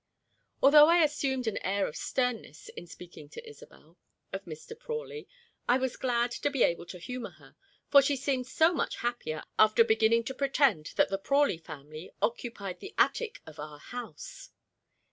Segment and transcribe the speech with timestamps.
[0.63, 3.99] Although I assumed an air of sternness in speaking to Isobel
[4.33, 4.73] of Mr.
[4.75, 5.27] Prawley
[5.67, 7.55] I was glad to be able to humour her,
[7.91, 12.79] for she seemed so much happier after beginning to pretend that the Prawley family occupied
[12.79, 14.49] the attic of our house.